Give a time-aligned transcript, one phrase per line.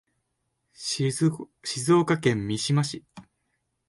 [0.73, 3.03] 静岡県三島市